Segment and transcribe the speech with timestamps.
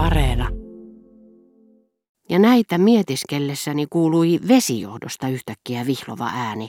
[0.00, 0.48] Areena.
[2.28, 6.68] Ja näitä mietiskellessäni kuului vesijohdosta yhtäkkiä vihlova ääni,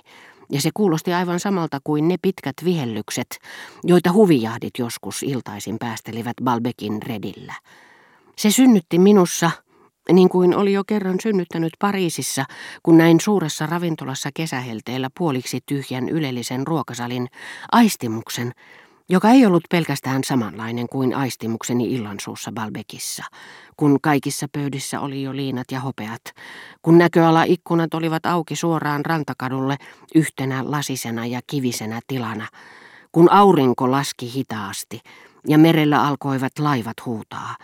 [0.51, 3.39] ja se kuulosti aivan samalta kuin ne pitkät vihellykset,
[3.83, 7.53] joita huvijahdit joskus iltaisin päästelivät Balbekin redillä.
[8.37, 9.51] Se synnytti minussa,
[10.11, 12.45] niin kuin oli jo kerran synnyttänyt Pariisissa,
[12.83, 17.27] kun näin suuressa ravintolassa kesähelteellä puoliksi tyhjän ylellisen ruokasalin
[17.71, 18.51] aistimuksen,
[19.11, 23.23] joka ei ollut pelkästään samanlainen kuin aistimukseni illansuussa Balbekissa,
[23.77, 26.21] kun kaikissa pöydissä oli jo liinat ja hopeat,
[26.81, 29.77] kun näköala ikkunat olivat auki suoraan rantakadulle
[30.15, 32.47] yhtenä lasisena ja kivisenä tilana,
[33.11, 35.01] kun aurinko laski hitaasti
[35.47, 37.55] ja merellä alkoivat laivat huutaa,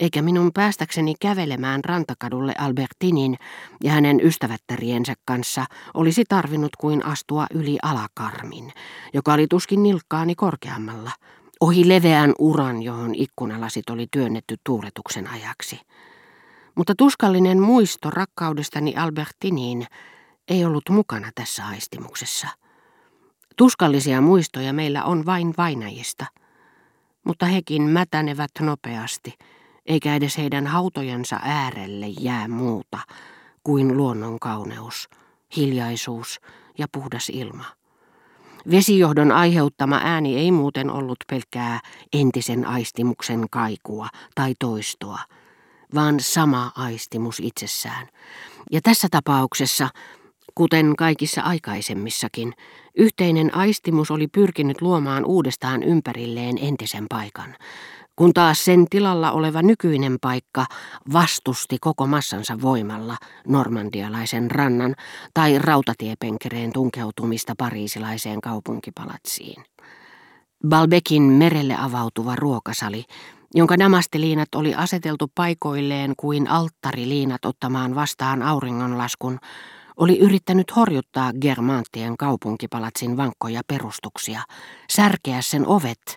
[0.00, 3.36] eikä minun päästäkseni kävelemään rantakadulle Albertinin
[3.84, 8.72] ja hänen ystävättäriensä kanssa olisi tarvinnut kuin astua yli alakarmin,
[9.14, 11.10] joka oli tuskin nilkkaani korkeammalla,
[11.60, 15.80] ohi leveän uran, johon ikkunalasit oli työnnetty tuuletuksen ajaksi.
[16.74, 19.86] Mutta tuskallinen muisto rakkaudestani Albertiniin
[20.48, 22.48] ei ollut mukana tässä aistimuksessa.
[23.56, 26.26] Tuskallisia muistoja meillä on vain vainajista,
[27.24, 29.34] mutta hekin mätänevät nopeasti–
[29.86, 32.98] eikä edes heidän hautojensa äärelle jää muuta
[33.64, 35.08] kuin luonnon kauneus,
[35.56, 36.40] hiljaisuus
[36.78, 37.64] ja puhdas ilma.
[38.70, 41.80] Vesijohdon aiheuttama ääni ei muuten ollut pelkkää
[42.12, 45.18] entisen aistimuksen kaikua tai toistoa,
[45.94, 48.08] vaan sama aistimus itsessään.
[48.72, 49.88] Ja tässä tapauksessa,
[50.54, 52.52] kuten kaikissa aikaisemmissakin,
[52.98, 57.56] yhteinen aistimus oli pyrkinyt luomaan uudestaan ympärilleen entisen paikan,
[58.16, 60.66] kun taas sen tilalla oleva nykyinen paikka
[61.12, 63.16] vastusti koko massansa voimalla
[63.48, 64.94] normandialaisen rannan
[65.34, 69.64] tai rautatiepenkereen tunkeutumista pariisilaiseen kaupunkipalatsiin.
[70.68, 73.04] Balbekin merelle avautuva ruokasali,
[73.54, 79.38] jonka namasteliinat oli aseteltu paikoilleen kuin alttariliinat ottamaan vastaan auringonlaskun,
[79.96, 84.42] oli yrittänyt horjuttaa Germanttien kaupunkipalatsin vankkoja perustuksia,
[84.90, 86.16] särkeä sen ovet,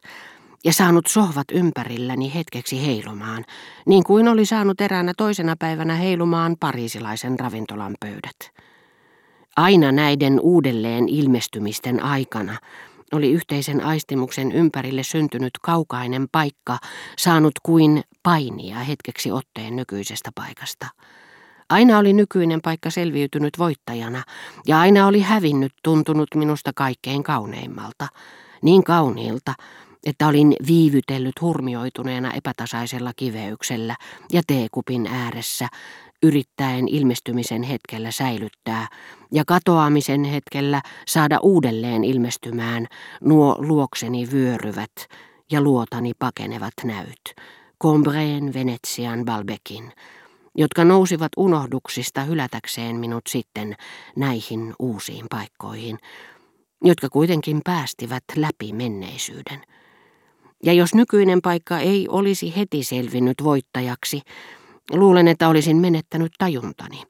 [0.67, 3.45] ja saanut sohvat ympärilläni hetkeksi heilumaan,
[3.85, 8.51] niin kuin oli saanut eräänä toisena päivänä heilumaan pariisilaisen ravintolan pöydät.
[9.55, 12.57] Aina näiden uudelleen ilmestymisten aikana
[13.11, 16.78] oli yhteisen aistimuksen ympärille syntynyt kaukainen paikka
[17.17, 20.88] saanut kuin painia hetkeksi otteen nykyisestä paikasta.
[21.69, 24.23] Aina oli nykyinen paikka selviytynyt voittajana
[24.67, 28.07] ja aina oli hävinnyt tuntunut minusta kaikkein kauneimmalta,
[28.61, 29.53] niin kauniilta,
[30.07, 33.95] että olin viivytellyt hurmioituneena epätasaisella kiveyksellä
[34.34, 35.68] ja teekupin ääressä,
[36.23, 38.88] yrittäen ilmestymisen hetkellä säilyttää
[39.31, 42.88] ja katoamisen hetkellä saada uudelleen ilmestymään
[43.22, 44.91] nuo luokseni vyöryvät
[45.51, 47.22] ja luotani pakenevat näyt,
[47.84, 49.91] Combreen, Venetsian, Balbekin,
[50.56, 53.75] jotka nousivat unohduksista hylätäkseen minut sitten
[54.16, 55.97] näihin uusiin paikkoihin,
[56.84, 59.77] jotka kuitenkin päästivät läpi menneisyyden.
[60.63, 64.22] Ja jos nykyinen paikka ei olisi heti selvinnyt voittajaksi,
[64.94, 67.03] luulen, että olisin menettänyt tajuntani,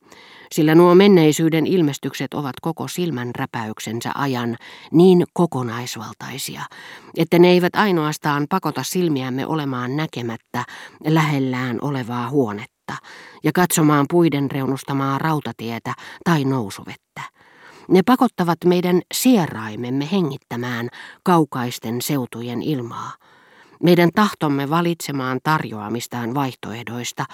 [0.51, 4.57] sillä nuo menneisyyden ilmestykset ovat koko silmän räpäyksensä ajan
[4.91, 6.61] niin kokonaisvaltaisia,
[7.17, 10.63] että ne eivät ainoastaan pakota silmiämme olemaan näkemättä
[11.07, 12.93] lähellään olevaa huonetta
[13.43, 15.93] ja katsomaan puiden reunustamaa rautatietä
[16.23, 17.21] tai nousuvettä.
[17.89, 20.89] Ne pakottavat meidän sieraimemme hengittämään
[21.23, 23.11] kaukaisten seutujen ilmaa
[23.83, 27.25] meidän tahtomme valitsemaan tarjoamistaan vaihtoehdoista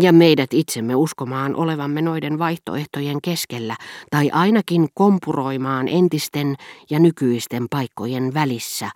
[0.00, 3.76] ja meidät itsemme uskomaan olevamme noiden vaihtoehtojen keskellä
[4.10, 6.56] tai ainakin kompuroimaan entisten
[6.90, 8.90] ja nykyisten paikkojen välissä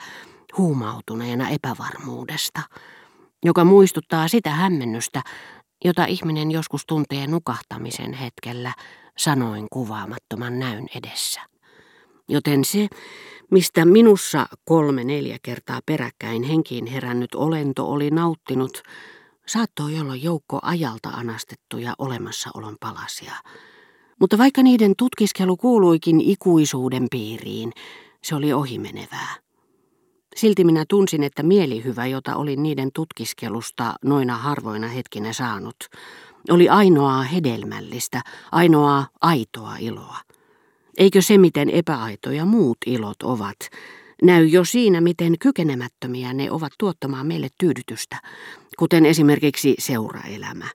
[0.58, 2.60] huumautuneena epävarmuudesta,
[3.44, 5.22] joka muistuttaa sitä hämmennystä,
[5.84, 8.72] jota ihminen joskus tuntee nukahtamisen hetkellä
[9.18, 11.40] sanoin kuvaamattoman näyn edessä.
[12.28, 12.88] Joten se,
[13.50, 18.82] mistä minussa kolme neljä kertaa peräkkäin henkiin herännyt olento oli nauttinut,
[19.46, 23.34] saattoi olla joukko ajalta anastettuja olemassaolon palasia.
[24.20, 27.72] Mutta vaikka niiden tutkiskelu kuuluikin ikuisuuden piiriin,
[28.22, 29.34] se oli ohimenevää.
[30.36, 35.76] Silti minä tunsin, että mielihyvä, jota olin niiden tutkiskelusta noina harvoina hetkinä saanut,
[36.50, 38.22] oli ainoaa hedelmällistä,
[38.52, 40.16] ainoaa aitoa iloa.
[40.98, 43.56] Eikö se, miten epäaitoja muut ilot ovat,
[44.22, 48.16] näy jo siinä, miten kykenemättömiä ne ovat tuottamaan meille tyydytystä,
[48.78, 50.66] kuten esimerkiksi seuraelämä,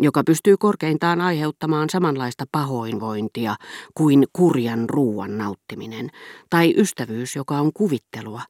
[0.00, 3.56] joka pystyy korkeintaan aiheuttamaan samanlaista pahoinvointia
[3.94, 6.10] kuin kurjan ruuan nauttiminen,
[6.50, 8.42] tai ystävyys, joka on kuvittelua,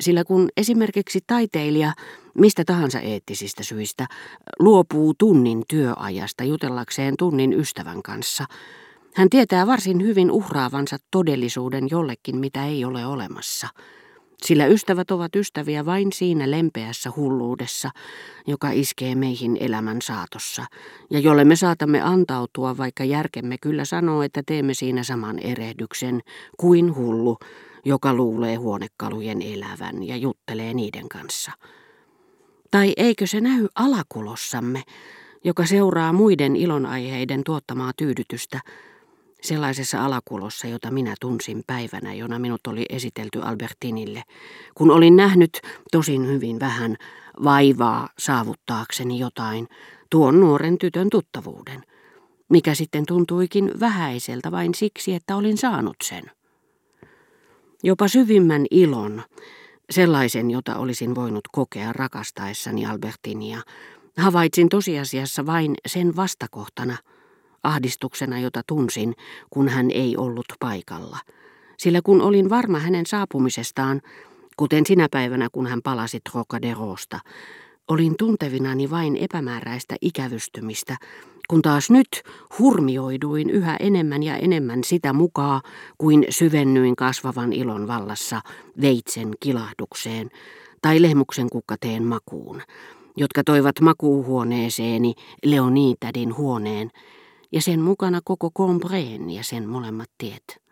[0.00, 1.92] Sillä kun esimerkiksi taiteilija
[2.34, 4.06] mistä tahansa eettisistä syistä
[4.58, 8.44] luopuu tunnin työajasta jutellakseen tunnin ystävän kanssa,
[9.14, 13.68] hän tietää varsin hyvin uhraavansa todellisuuden jollekin, mitä ei ole olemassa–
[14.42, 17.90] sillä ystävät ovat ystäviä vain siinä lempeässä hulluudessa,
[18.46, 20.64] joka iskee meihin elämän saatossa,
[21.10, 26.20] ja jolle me saatamme antautua, vaikka järkemme kyllä sanoo, että teemme siinä saman erehdyksen
[26.56, 27.38] kuin hullu,
[27.84, 31.52] joka luulee huonekalujen elävän ja juttelee niiden kanssa.
[32.70, 34.82] Tai eikö se näy alakulossamme,
[35.44, 38.60] joka seuraa muiden ilonaiheiden tuottamaa tyydytystä,
[39.42, 44.22] sellaisessa alakulossa, jota minä tunsin päivänä, jona minut oli esitelty Albertinille,
[44.74, 45.60] kun olin nähnyt
[45.92, 46.96] tosin hyvin vähän
[47.44, 49.68] vaivaa saavuttaakseni jotain,
[50.10, 51.82] tuon nuoren tytön tuttavuuden,
[52.48, 56.24] mikä sitten tuntuikin vähäiseltä vain siksi, että olin saanut sen.
[57.82, 59.22] Jopa syvimmän ilon,
[59.90, 63.62] sellaisen, jota olisin voinut kokea rakastaessani Albertinia,
[64.16, 66.96] havaitsin tosiasiassa vain sen vastakohtana–
[67.62, 69.14] ahdistuksena, jota tunsin,
[69.50, 71.18] kun hän ei ollut paikalla.
[71.78, 74.00] Sillä kun olin varma hänen saapumisestaan,
[74.56, 77.20] kuten sinä päivänä, kun hän palasi Trocaderosta,
[77.88, 80.96] olin tuntevinani vain epämääräistä ikävystymistä,
[81.48, 82.22] kun taas nyt
[82.58, 85.62] hurmioiduin yhä enemmän ja enemmän sitä mukaa,
[85.98, 88.40] kuin syvennyin kasvavan ilon vallassa
[88.80, 90.30] veitsen kilahdukseen
[90.82, 92.62] tai lehmuksen kukkateen makuun,
[93.16, 95.14] jotka toivat makuuhuoneeseeni
[95.44, 96.90] Leonitädin huoneen,
[97.52, 100.62] ja sen mukana koko Combreen ja sen molemmat tiet.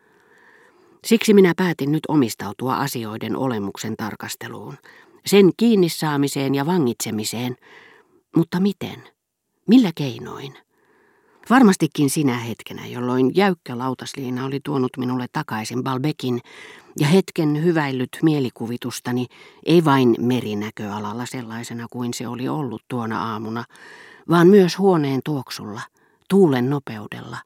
[1.04, 4.78] Siksi minä päätin nyt omistautua asioiden olemuksen tarkasteluun,
[5.26, 7.56] sen kiinni saamiseen ja vangitsemiseen,
[8.36, 9.02] mutta miten?
[9.68, 10.54] Millä keinoin?
[11.50, 16.40] Varmastikin sinä hetkenä, jolloin jäykkä lautasliina oli tuonut minulle takaisin Balbekin
[17.00, 19.26] ja hetken hyväillyt mielikuvitustani,
[19.66, 23.64] ei vain merinäköalalla sellaisena kuin se oli ollut tuona aamuna,
[24.28, 25.80] vaan myös huoneen tuoksulla–
[26.28, 27.38] tuulen nopeudella,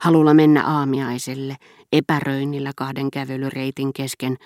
[0.00, 1.56] halulla mennä aamiaiselle,
[1.92, 4.36] epäröinnillä kahden kävelyreitin kesken,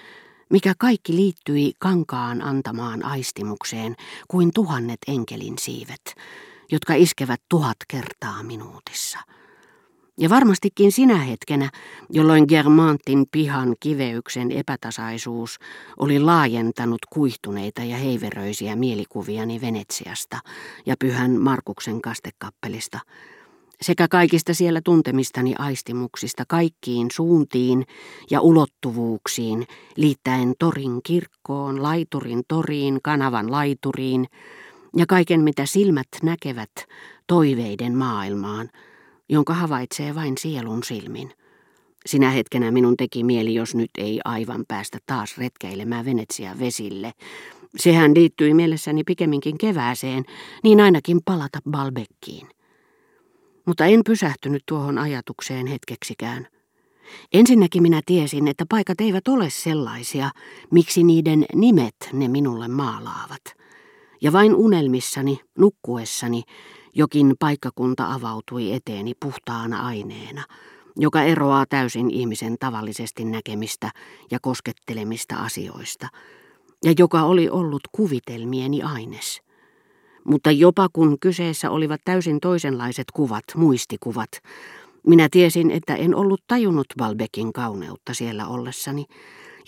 [0.50, 3.94] mikä kaikki liittyi kankaan antamaan aistimukseen
[4.28, 6.14] kuin tuhannet enkelin siivet,
[6.72, 9.18] jotka iskevät tuhat kertaa minuutissa.
[10.20, 11.70] Ja varmastikin sinä hetkenä,
[12.10, 15.58] jolloin Germantin pihan kiveyksen epätasaisuus
[15.96, 20.38] oli laajentanut kuihtuneita ja heiveröisiä mielikuviani Venetsiasta
[20.86, 23.00] ja pyhän Markuksen kastekappelista,
[23.80, 27.86] sekä kaikista siellä tuntemistani aistimuksista kaikkiin suuntiin
[28.30, 29.66] ja ulottuvuuksiin,
[29.96, 34.26] liittäen torin kirkkoon, laiturin toriin, kanavan laituriin
[34.96, 36.70] ja kaiken mitä silmät näkevät
[37.26, 38.70] toiveiden maailmaan,
[39.28, 41.32] jonka havaitsee vain sielun silmin.
[42.06, 47.12] Sinä hetkenä minun teki mieli, jos nyt ei aivan päästä taas retkeilemään Venetsian vesille.
[47.76, 50.24] Sehän liittyi mielessäni pikemminkin kevääseen,
[50.62, 52.48] niin ainakin palata Balbekkiin
[53.68, 56.46] mutta en pysähtynyt tuohon ajatukseen hetkeksikään.
[57.32, 60.30] Ensinnäkin minä tiesin, että paikat eivät ole sellaisia,
[60.70, 63.42] miksi niiden nimet ne minulle maalaavat.
[64.20, 66.42] Ja vain unelmissani, nukkuessani,
[66.94, 70.44] jokin paikkakunta avautui eteeni puhtaana aineena,
[70.96, 73.90] joka eroaa täysin ihmisen tavallisesti näkemistä
[74.30, 76.08] ja koskettelemista asioista,
[76.84, 79.47] ja joka oli ollut kuvitelmieni aines.
[80.28, 84.30] Mutta jopa kun kyseessä olivat täysin toisenlaiset kuvat, muistikuvat,
[85.06, 89.04] minä tiesin, että en ollut tajunnut Balbekin kauneutta siellä ollessani,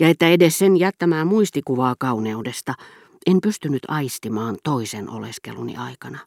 [0.01, 2.75] ja että edes sen jättämää muistikuvaa kauneudesta
[3.27, 6.19] en pystynyt aistimaan toisen oleskeluni aikana.